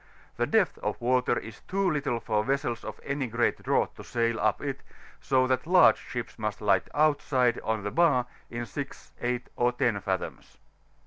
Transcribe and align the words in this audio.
The 0.37 0.47
depth 0.47 0.79
of 0.79 0.99
water 0.99 1.37
is 1.37 1.61
too 1.67 1.87
little 1.87 2.19
for 2.19 2.43
vessels 2.43 2.83
of 2.83 2.99
any 3.03 3.27
great 3.27 3.61
draught 3.61 3.97
to 3.97 4.01
sfidl 4.01 4.39
up 4.39 4.59
it, 4.59 4.79
so 5.19 5.45
that 5.45 5.67
large 5.67 5.97
ships 5.99 6.39
must 6.39 6.59
lie 6.59 6.81
outside 6.95 7.59
of 7.59 7.83
the 7.83 7.91
bar 7.91 8.25
in 8.49 8.65
6, 8.65 9.11
8, 9.21 9.47
or 9.55 9.71
10 9.71 10.01
fathoms. 10.01 10.57